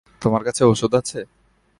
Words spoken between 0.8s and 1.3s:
আছে?